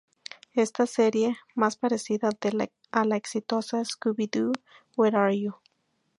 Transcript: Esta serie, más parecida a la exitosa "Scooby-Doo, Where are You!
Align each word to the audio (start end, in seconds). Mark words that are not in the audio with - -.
Esta 0.55 0.87
serie, 0.87 1.37
más 1.53 1.75
parecida 1.75 2.31
a 2.89 3.05
la 3.05 3.15
exitosa 3.15 3.85
"Scooby-Doo, 3.85 4.51
Where 4.95 5.15
are 5.15 5.35
You! 5.39 5.57